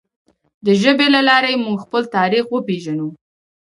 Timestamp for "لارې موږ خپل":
1.29-2.01